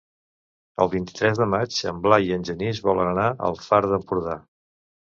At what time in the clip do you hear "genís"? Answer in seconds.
2.51-2.83